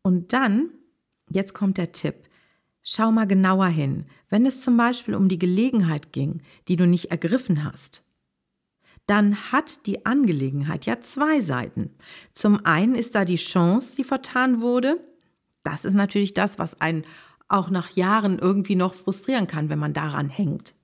Und 0.00 0.32
dann, 0.32 0.70
jetzt 1.28 1.52
kommt 1.52 1.76
der 1.76 1.92
Tipp, 1.92 2.30
schau 2.82 3.12
mal 3.12 3.26
genauer 3.26 3.66
hin. 3.66 4.06
Wenn 4.30 4.46
es 4.46 4.62
zum 4.62 4.78
Beispiel 4.78 5.14
um 5.14 5.28
die 5.28 5.38
Gelegenheit 5.38 6.14
ging, 6.14 6.40
die 6.66 6.76
du 6.76 6.86
nicht 6.86 7.10
ergriffen 7.10 7.62
hast, 7.62 8.02
dann 9.04 9.52
hat 9.52 9.84
die 9.84 10.06
Angelegenheit 10.06 10.86
ja 10.86 11.02
zwei 11.02 11.42
Seiten. 11.42 11.90
Zum 12.32 12.64
einen 12.64 12.94
ist 12.94 13.14
da 13.14 13.26
die 13.26 13.36
Chance, 13.36 13.96
die 13.96 14.04
vertan 14.04 14.62
wurde. 14.62 14.98
Das 15.62 15.84
ist 15.84 15.92
natürlich 15.92 16.32
das, 16.32 16.58
was 16.58 16.80
einen 16.80 17.04
auch 17.50 17.70
nach 17.70 17.90
Jahren 17.90 18.38
irgendwie 18.38 18.76
noch 18.76 18.94
frustrieren 18.94 19.46
kann, 19.46 19.68
wenn 19.68 19.78
man 19.78 19.92
daran 19.92 20.28
hängt. 20.28 20.74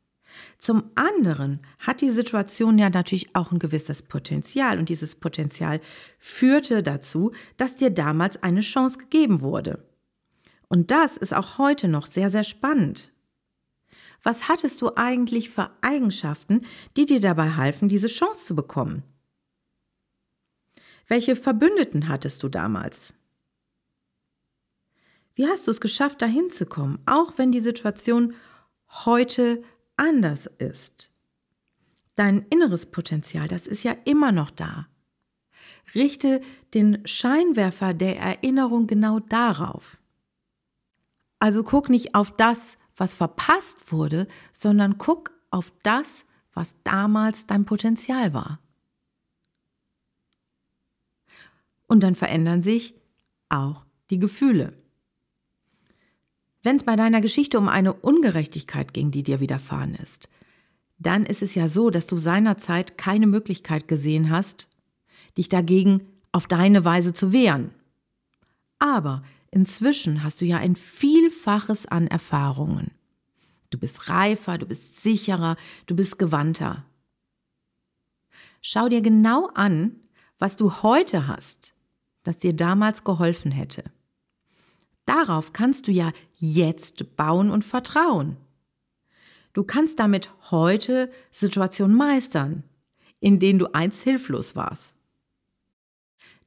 Zum 0.59 0.91
anderen 0.95 1.61
hat 1.79 2.01
die 2.01 2.11
Situation 2.11 2.79
ja 2.79 2.91
natürlich 2.91 3.35
auch 3.35 3.53
ein 3.53 3.59
gewisses 3.59 4.03
Potenzial 4.03 4.79
und 4.79 4.89
dieses 4.89 5.15
Potenzial 5.15 5.81
führte 6.19 6.83
dazu, 6.83 7.33
dass 7.57 7.77
dir 7.77 7.91
damals 7.91 8.43
eine 8.43 8.61
Chance 8.61 8.99
gegeben 8.99 9.41
wurde. 9.41 9.85
Und 10.69 10.91
das 10.91 11.17
ist 11.17 11.35
auch 11.35 11.59
heute 11.59 11.89
noch 11.89 12.07
sehr, 12.07 12.31
sehr 12.31 12.45
spannend. 12.45 13.13
Was 14.23 14.49
hattest 14.49 14.83
du 14.83 14.97
eigentlich 14.97 15.51
für 15.51 15.71
Eigenschaften, 15.83 16.63
die 16.97 17.07
dir 17.07 17.21
dabei 17.21 17.53
halfen, 17.53 17.89
diese 17.89 18.09
Chance 18.09 18.45
zu 18.47 18.57
bekommen? 18.57 19.05
Welche 21.07 21.37
Verbündeten 21.37 22.09
hattest 22.09 22.43
du 22.43 22.49
damals? 22.49 23.13
Wie 25.37 25.47
hast 25.47 25.67
du 25.67 25.71
es 25.71 25.83
geschafft, 25.83 26.23
dahin 26.23 26.49
zu 26.49 26.65
kommen, 26.65 26.99
auch 27.05 27.35
wenn 27.37 27.53
die 27.53 27.61
Situation 27.61 28.35
heute 28.89 29.63
anders 29.97 30.47
ist? 30.47 31.13
Dein 32.15 32.47
inneres 32.49 32.87
Potenzial, 32.87 33.47
das 33.47 33.67
ist 33.67 33.85
ja 33.85 33.95
immer 34.07 34.33
noch 34.33 34.51
da. 34.51 34.89
Richte 35.95 36.41
den 36.73 37.07
Scheinwerfer 37.07 37.93
der 37.93 38.19
Erinnerung 38.19 38.87
genau 38.87 39.21
darauf. 39.21 40.01
Also 41.39 41.63
guck 41.63 41.91
nicht 41.91 42.15
auf 42.15 42.35
das, 42.35 42.79
was 42.97 43.15
verpasst 43.15 43.93
wurde, 43.93 44.27
sondern 44.53 44.97
guck 44.97 45.33
auf 45.51 45.71
das, 45.83 46.25
was 46.55 46.77
damals 46.83 47.47
dein 47.47 47.67
Potenzial 47.67 48.33
war. 48.33 48.59
Und 51.87 52.03
dann 52.03 52.15
verändern 52.15 52.63
sich 52.63 52.95
auch 53.51 53.85
die 54.09 54.19
Gefühle. 54.19 54.86
Wenn 56.67 56.75
es 56.75 56.83
bei 56.83 56.97
deiner 56.97 57.21
Geschichte 57.21 57.59
um 57.59 57.69
eine 57.69 57.93
Ungerechtigkeit 57.93 58.93
ging, 58.93 59.13
die 59.13 59.23
dir 59.23 59.39
widerfahren 59.39 59.95
ist, 59.95 60.29
dann 60.99 61.25
ist 61.25 61.41
es 61.41 61.55
ja 61.55 61.69
so, 61.69 61.91
dass 61.91 62.09
du 62.09 62.17
seinerzeit 62.17 62.99
keine 62.99 63.29
Möglichkeit 63.29 63.87
gesehen 63.87 64.31
hast, 64.31 64.67
dich 65.39 65.49
dagegen 65.49 66.09
auf 66.33 66.49
deine 66.49 66.85
Weise 66.85 67.13
zu 67.13 67.33
wehren. 67.33 67.71
Aber 68.81 69.23
inzwischen 69.53 70.25
hast 70.25 70.41
du 70.41 70.45
ja 70.45 70.57
ein 70.57 70.75
Vielfaches 70.75 71.87
an 71.87 72.09
Erfahrungen. 72.09 72.91
Du 73.71 73.79
bist 73.79 74.09
reifer, 74.09 74.59
du 74.59 74.67
bist 74.67 75.01
sicherer, 75.01 75.57
du 75.87 75.95
bist 75.95 76.19
gewandter. 76.19 76.85
Schau 78.61 78.89
dir 78.89 79.03
genau 79.03 79.51
an, 79.55 79.93
was 80.41 80.57
du 80.57 80.83
heute 80.83 81.29
hast, 81.29 81.77
das 82.25 82.41
dir 82.41 82.55
damals 82.55 83.05
geholfen 83.05 83.53
hätte. 83.53 83.85
Darauf 85.07 85.53
kannst 85.53 85.89
du 85.89 85.93
ja 85.93 86.13
jetzt 86.35 87.17
bauen 87.17 87.51
und 87.51 87.65
vertrauen. 87.65 88.37
Du 89.53 89.65
kannst 89.65 89.99
damit 89.99 90.31
heute 90.51 91.11
Situationen 91.31 91.97
meistern, 91.97 92.63
in 93.21 93.39
denen 93.39 93.59
du 93.59 93.73
einst 93.73 94.03
hilflos 94.03 94.55
warst. 94.55 94.93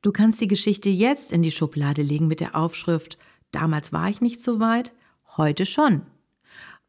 Du 0.01 0.11
kannst 0.11 0.39
die 0.39 0.47
Geschichte 0.47 0.89
jetzt 0.89 1.31
in 1.31 1.41
die 1.41 1.51
Schublade 1.51 2.03
legen 2.03 2.27
mit 2.27 2.39
der 2.39 2.55
Aufschrift 2.55 3.17
Damals 3.51 3.91
war 3.91 4.09
ich 4.09 4.21
nicht 4.21 4.41
so 4.41 4.59
weit, 4.59 4.93
heute 5.37 5.65
schon. 5.65 6.03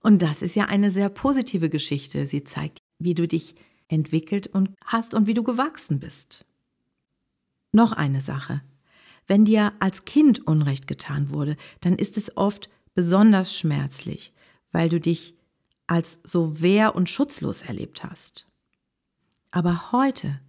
Und 0.00 0.22
das 0.22 0.42
ist 0.42 0.56
ja 0.56 0.66
eine 0.66 0.90
sehr 0.90 1.08
positive 1.08 1.70
Geschichte. 1.70 2.26
Sie 2.26 2.44
zeigt, 2.44 2.78
wie 2.98 3.14
du 3.14 3.26
dich 3.26 3.54
entwickelt 3.88 4.46
und 4.46 4.70
hast 4.84 5.14
und 5.14 5.26
wie 5.26 5.34
du 5.34 5.42
gewachsen 5.42 6.00
bist. 6.00 6.44
Noch 7.72 7.92
eine 7.92 8.20
Sache. 8.20 8.62
Wenn 9.30 9.44
dir 9.44 9.75
als 9.78 10.04
Kind 10.04 10.44
Unrecht 10.49 10.88
getan 10.88 11.30
wurde, 11.30 11.56
dann 11.82 11.94
ist 11.94 12.16
es 12.16 12.37
oft 12.37 12.68
besonders 12.96 13.56
schmerzlich, 13.56 14.32
weil 14.72 14.88
du 14.88 14.99
dich 14.99 15.37
als 15.87 16.18
so 16.25 16.60
wehr- 16.60 16.96
und 16.96 17.08
schutzlos 17.08 17.62
erlebt 17.62 18.02
hast. 18.02 18.49
Aber 19.52 19.92
heute, 19.92 20.40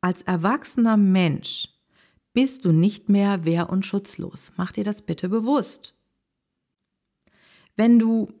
als 0.00 0.22
erwachsener 0.22 0.96
Mensch, 0.96 1.68
bist 2.32 2.64
du 2.64 2.72
nicht 2.72 3.10
mehr 3.10 3.44
wehr- 3.44 3.68
und 3.68 3.84
schutzlos. 3.84 4.52
Mach 4.56 4.72
dir 4.72 4.84
das 4.84 5.02
bitte 5.02 5.28
bewusst. 5.28 5.94
Wenn 7.76 7.98
du 7.98 8.32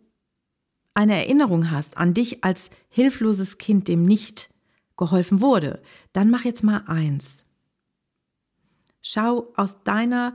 eine 0.94 1.14
Erinnerung 1.14 1.70
hast 1.70 1.98
an 1.98 2.14
dich 2.14 2.42
als 2.42 2.70
hilfloses 2.88 3.58
Kind, 3.58 3.88
dem 3.88 4.06
nicht 4.06 4.48
geholfen 4.96 5.42
wurde, 5.42 5.82
dann 6.14 6.30
mach 6.30 6.46
jetzt 6.46 6.62
mal 6.62 6.84
eins. 6.86 7.43
Schau 9.06 9.52
aus 9.54 9.82
deiner 9.84 10.34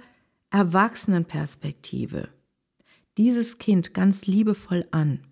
Erwachsenenperspektive 0.51 2.29
dieses 3.17 3.57
Kind 3.57 3.95
ganz 3.95 4.27
liebevoll 4.27 4.87
an. 4.91 5.25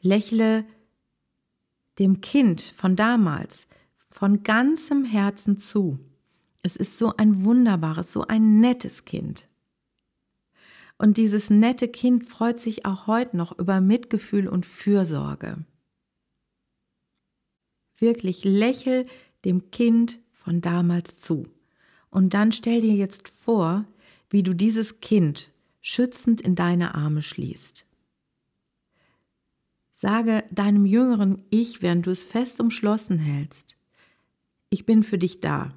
Lächle 0.00 0.64
dem 2.00 2.20
Kind 2.20 2.60
von 2.60 2.96
damals 2.96 3.68
von 4.10 4.42
ganzem 4.42 5.04
Herzen 5.04 5.58
zu. 5.58 6.00
Es 6.62 6.74
ist 6.74 6.98
so 6.98 7.14
ein 7.16 7.44
wunderbares, 7.44 8.12
so 8.12 8.26
ein 8.26 8.58
nettes 8.58 9.04
Kind. 9.04 9.46
Und 10.98 11.18
dieses 11.18 11.50
nette 11.50 11.86
Kind 11.86 12.24
freut 12.24 12.58
sich 12.58 12.84
auch 12.84 13.06
heute 13.06 13.36
noch 13.36 13.56
über 13.56 13.80
Mitgefühl 13.80 14.48
und 14.48 14.66
Fürsorge. 14.66 15.64
Wirklich 17.96 18.42
lächel 18.42 19.06
dem 19.44 19.70
Kind 19.70 20.18
von 20.46 20.60
damals 20.60 21.16
zu. 21.16 21.48
Und 22.08 22.32
dann 22.32 22.52
stell 22.52 22.80
dir 22.80 22.94
jetzt 22.94 23.28
vor, 23.28 23.84
wie 24.30 24.44
du 24.44 24.54
dieses 24.54 25.00
Kind 25.00 25.50
schützend 25.80 26.40
in 26.40 26.54
deine 26.54 26.94
Arme 26.94 27.20
schließt. 27.20 27.84
Sage 29.92 30.44
deinem 30.52 30.86
jüngeren 30.86 31.42
Ich, 31.50 31.82
während 31.82 32.06
du 32.06 32.10
es 32.10 32.22
fest 32.22 32.60
umschlossen 32.60 33.18
hältst, 33.18 33.76
ich 34.70 34.86
bin 34.86 35.02
für 35.02 35.18
dich 35.18 35.40
da. 35.40 35.74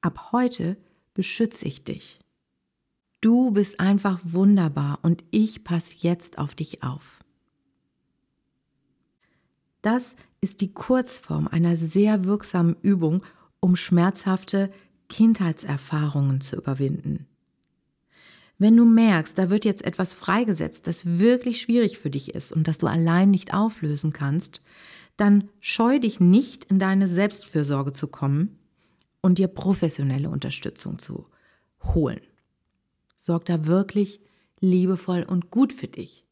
Ab 0.00 0.32
heute 0.32 0.78
beschütze 1.12 1.66
ich 1.66 1.84
dich. 1.84 2.20
Du 3.20 3.50
bist 3.50 3.80
einfach 3.80 4.18
wunderbar 4.24 4.98
und 5.02 5.22
ich 5.30 5.62
passe 5.62 5.94
jetzt 5.98 6.38
auf 6.38 6.54
dich 6.54 6.82
auf. 6.82 7.23
Das 9.84 10.16
ist 10.40 10.62
die 10.62 10.72
Kurzform 10.72 11.46
einer 11.46 11.76
sehr 11.76 12.24
wirksamen 12.24 12.74
Übung, 12.80 13.22
um 13.60 13.76
schmerzhafte 13.76 14.72
Kindheitserfahrungen 15.10 16.40
zu 16.40 16.56
überwinden. 16.56 17.26
Wenn 18.56 18.78
du 18.78 18.86
merkst, 18.86 19.36
da 19.36 19.50
wird 19.50 19.66
jetzt 19.66 19.84
etwas 19.84 20.14
freigesetzt, 20.14 20.86
das 20.86 21.18
wirklich 21.18 21.60
schwierig 21.60 21.98
für 21.98 22.08
dich 22.08 22.34
ist 22.34 22.50
und 22.50 22.66
das 22.66 22.78
du 22.78 22.86
allein 22.86 23.30
nicht 23.30 23.52
auflösen 23.52 24.14
kannst, 24.14 24.62
dann 25.18 25.50
scheu 25.60 25.98
dich 25.98 26.18
nicht, 26.18 26.64
in 26.64 26.78
deine 26.78 27.06
Selbstfürsorge 27.06 27.92
zu 27.92 28.06
kommen 28.06 28.58
und 29.20 29.36
dir 29.36 29.48
professionelle 29.48 30.30
Unterstützung 30.30 30.98
zu 30.98 31.26
holen. 31.82 32.22
Sorg 33.18 33.44
da 33.44 33.66
wirklich 33.66 34.22
liebevoll 34.60 35.24
und 35.24 35.50
gut 35.50 35.74
für 35.74 35.88
dich. 35.88 36.24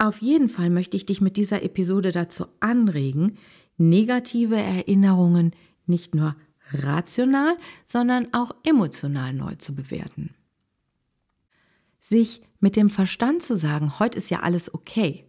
Auf 0.00 0.22
jeden 0.22 0.48
Fall 0.48 0.70
möchte 0.70 0.96
ich 0.96 1.04
dich 1.04 1.20
mit 1.20 1.36
dieser 1.36 1.62
Episode 1.62 2.10
dazu 2.10 2.46
anregen, 2.58 3.36
negative 3.76 4.56
Erinnerungen 4.56 5.50
nicht 5.84 6.14
nur 6.14 6.36
rational, 6.72 7.58
sondern 7.84 8.32
auch 8.32 8.52
emotional 8.64 9.34
neu 9.34 9.56
zu 9.56 9.74
bewerten. 9.74 10.34
Sich 12.00 12.40
mit 12.60 12.76
dem 12.76 12.88
Verstand 12.88 13.42
zu 13.42 13.58
sagen, 13.58 13.98
heute 13.98 14.16
ist 14.16 14.30
ja 14.30 14.40
alles 14.40 14.72
okay, 14.72 15.26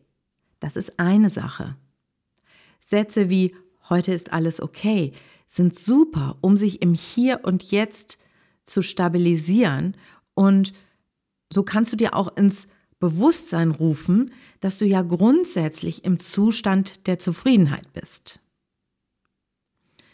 das 0.61 0.77
ist 0.77 1.01
eine 1.01 1.29
Sache. 1.29 1.75
Sätze 2.79 3.29
wie 3.29 3.53
heute 3.89 4.13
ist 4.13 4.31
alles 4.31 4.61
okay 4.61 5.11
sind 5.47 5.77
super, 5.77 6.37
um 6.39 6.55
sich 6.55 6.81
im 6.81 6.93
Hier 6.93 7.41
und 7.43 7.71
Jetzt 7.71 8.19
zu 8.65 8.81
stabilisieren 8.81 9.97
und 10.33 10.71
so 11.49 11.63
kannst 11.63 11.91
du 11.91 11.97
dir 11.97 12.15
auch 12.15 12.37
ins 12.37 12.69
Bewusstsein 13.01 13.71
rufen, 13.71 14.31
dass 14.61 14.77
du 14.77 14.85
ja 14.85 15.01
grundsätzlich 15.01 16.05
im 16.05 16.19
Zustand 16.19 17.07
der 17.07 17.19
Zufriedenheit 17.19 17.91
bist. 17.91 18.39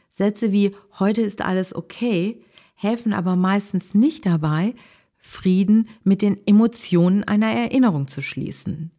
Sätze 0.10 0.52
wie 0.52 0.76
heute 0.97 1.21
ist 1.21 1.41
alles 1.41 1.76
okay 1.76 2.41
helfen 2.78 3.12
aber 3.12 3.36
meistens 3.36 3.93
nicht 3.93 4.26
dabei, 4.26 4.76
Frieden 5.17 5.89
mit 6.04 6.21
den 6.21 6.38
Emotionen 6.45 7.23
einer 7.23 7.52
Erinnerung 7.52 8.08
zu 8.08 8.21
schließen. 8.21 8.91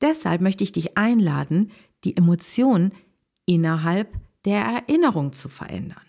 Deshalb 0.00 0.40
möchte 0.40 0.64
ich 0.64 0.72
dich 0.72 0.96
einladen, 0.96 1.72
die 2.04 2.16
Emotionen 2.16 2.92
innerhalb 3.44 4.16
der 4.44 4.62
Erinnerung 4.62 5.32
zu 5.32 5.48
verändern. 5.48 6.06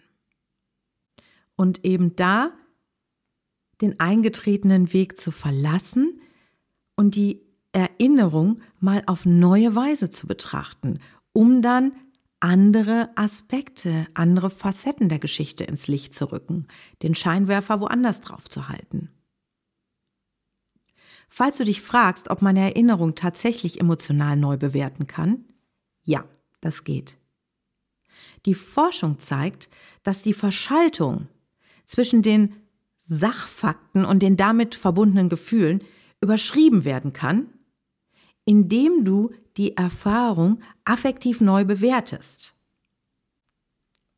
Und 1.55 1.83
eben 1.83 2.15
da 2.15 2.51
den 3.81 3.99
eingetretenen 3.99 4.93
Weg 4.93 5.19
zu 5.19 5.31
verlassen 5.31 6.21
und 7.01 7.15
die 7.15 7.41
Erinnerung 7.71 8.61
mal 8.79 9.01
auf 9.07 9.25
neue 9.25 9.75
Weise 9.75 10.11
zu 10.11 10.27
betrachten, 10.27 10.99
um 11.33 11.63
dann 11.63 11.93
andere 12.39 13.09
Aspekte, 13.15 14.05
andere 14.13 14.51
Facetten 14.51 15.09
der 15.09 15.17
Geschichte 15.17 15.63
ins 15.63 15.87
Licht 15.87 16.13
zu 16.13 16.31
rücken, 16.31 16.67
den 17.01 17.15
Scheinwerfer 17.15 17.79
woanders 17.79 18.21
drauf 18.21 18.47
zu 18.49 18.69
halten. 18.69 19.09
Falls 21.27 21.57
du 21.57 21.63
dich 21.63 21.81
fragst, 21.81 22.29
ob 22.29 22.43
man 22.43 22.55
Erinnerung 22.55 23.15
tatsächlich 23.15 23.79
emotional 23.79 24.37
neu 24.37 24.57
bewerten 24.57 25.07
kann, 25.07 25.45
ja, 26.03 26.23
das 26.59 26.83
geht. 26.83 27.17
Die 28.45 28.53
Forschung 28.53 29.17
zeigt, 29.17 29.69
dass 30.03 30.21
die 30.21 30.33
Verschaltung 30.33 31.29
zwischen 31.83 32.21
den 32.21 32.53
Sachfakten 32.99 34.05
und 34.05 34.21
den 34.21 34.37
damit 34.37 34.75
verbundenen 34.75 35.29
Gefühlen 35.29 35.83
überschrieben 36.21 36.85
werden 36.85 37.13
kann, 37.13 37.47
indem 38.45 39.03
du 39.03 39.31
die 39.57 39.75
Erfahrung 39.75 40.59
affektiv 40.85 41.41
neu 41.41 41.65
bewertest. 41.65 42.53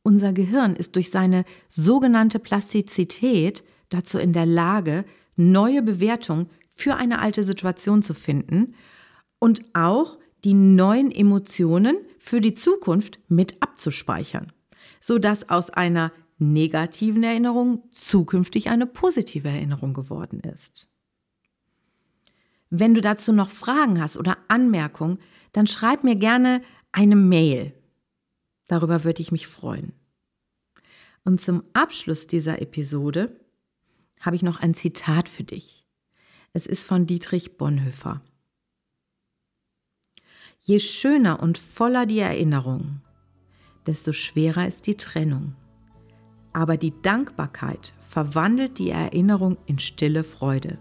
Unser 0.04 0.34
Gehirn 0.34 0.76
ist 0.76 0.96
durch 0.96 1.10
seine 1.10 1.46
sogenannte 1.70 2.40
Plastizität 2.40 3.64
dazu 3.90 4.20
in 4.20 4.34
der 4.34 4.46
Lage, 4.46 5.06
neue 5.36 5.82
Bewertungen 5.82 6.50
für 6.76 6.96
eine 6.96 7.20
alte 7.20 7.44
Situation 7.44 8.04
zu 8.04 8.14
finden 8.14 8.76
und 9.40 9.64
auch 9.74 10.18
die 10.44 10.54
neuen 10.54 11.12
Emotionen 11.12 11.98
für 12.20 12.42
die 12.42 12.54
Zukunft 12.54 13.20
mit 13.30 13.62
abzuspeichern, 13.62 14.52
sodass 15.00 15.50
aus 15.50 15.70
einer 15.70 16.12
negativen 16.38 17.24
Erinnerung 17.24 17.84
zukünftig 17.92 18.70
eine 18.70 18.86
positive 18.86 19.48
Erinnerung 19.48 19.94
geworden 19.94 20.42
ist. 20.42 20.90
Wenn 22.76 22.96
du 22.96 23.02
dazu 23.02 23.34
noch 23.34 23.52
Fragen 23.52 24.02
hast 24.02 24.18
oder 24.18 24.36
Anmerkungen, 24.48 25.20
dann 25.52 25.68
schreib 25.68 26.04
mir 26.04 26.16
gerne 26.16 26.64
eine 26.92 27.16
Mail. 27.16 27.72
Darüber 28.68 29.04
würde 29.04 29.22
ich 29.22 29.32
mich 29.32 29.46
freuen. 29.46 29.94
Und 31.24 31.40
zum 31.40 31.62
Abschluss 31.74 32.26
dieser 32.26 32.64
Episode 32.64 33.40
habe 34.22 34.36
ich 34.36 34.42
noch 34.42 34.60
ein 34.60 34.74
Zitat 34.74 35.30
für 35.30 35.44
dich. 35.44 35.86
Es 36.54 36.66
ist 36.66 36.84
von 36.84 37.06
Dietrich 37.06 37.58
Bonhoeffer. 37.58 38.22
Je 40.58 40.80
schöner 40.80 41.44
und 41.44 41.60
voller 41.60 42.08
die 42.08 42.22
Erinnerung, 42.22 43.02
desto 43.86 44.14
schwerer 44.14 44.68
ist 44.68 44.88
die 44.88 44.98
Trennung. 44.98 45.56
Aber 46.54 46.78
die 46.78 47.00
Dankbarkeit 47.04 47.94
verwandelt 48.00 48.80
die 48.80 48.90
Erinnerung 48.90 49.60
in 49.68 49.78
stille 49.78 50.24
Freude. 50.24 50.80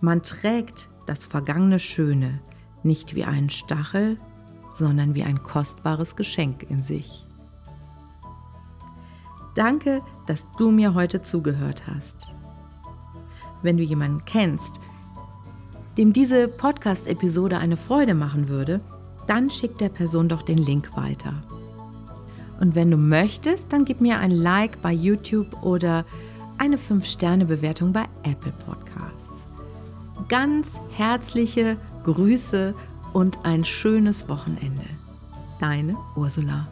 Man 0.00 0.22
trägt 0.22 0.88
das 1.06 1.26
vergangene 1.26 1.78
Schöne 1.78 2.40
nicht 2.82 3.14
wie 3.14 3.24
einen 3.24 3.50
Stachel, 3.50 4.18
sondern 4.70 5.14
wie 5.14 5.24
ein 5.24 5.42
kostbares 5.42 6.16
Geschenk 6.16 6.70
in 6.70 6.82
sich. 6.82 7.26
Danke, 9.54 10.00
dass 10.26 10.46
du 10.56 10.70
mir 10.70 10.94
heute 10.94 11.20
zugehört 11.20 11.86
hast 11.86 12.28
wenn 13.62 13.76
du 13.76 13.82
jemanden 13.82 14.24
kennst, 14.24 14.80
dem 15.98 16.12
diese 16.12 16.48
Podcast-Episode 16.48 17.58
eine 17.58 17.76
Freude 17.76 18.14
machen 18.14 18.48
würde, 18.48 18.80
dann 19.26 19.50
schick 19.50 19.78
der 19.78 19.88
Person 19.88 20.28
doch 20.28 20.42
den 20.42 20.58
Link 20.58 20.96
weiter. 20.96 21.42
Und 22.60 22.74
wenn 22.74 22.90
du 22.90 22.96
möchtest, 22.96 23.72
dann 23.72 23.84
gib 23.84 24.00
mir 24.00 24.18
ein 24.18 24.30
Like 24.30 24.82
bei 24.82 24.92
YouTube 24.92 25.62
oder 25.62 26.04
eine 26.58 26.76
5-Sterne-Bewertung 26.76 27.92
bei 27.92 28.04
Apple 28.22 28.52
Podcasts. 28.66 28.79
Ganz 30.30 30.70
herzliche 30.96 31.76
Grüße 32.04 32.72
und 33.12 33.44
ein 33.44 33.64
schönes 33.64 34.28
Wochenende. 34.28 34.86
Deine 35.58 35.96
Ursula. 36.14 36.68